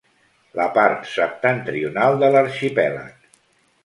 La 0.59 0.63
part 0.77 1.03
septentrional 1.09 2.17
de 2.23 2.31
l'arxipèlag. 2.37 3.29